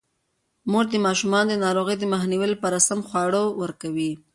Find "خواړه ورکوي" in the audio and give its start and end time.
3.09-4.11